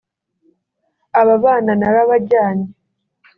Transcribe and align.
abana 1.21 1.71
narabajyanye 1.81 2.67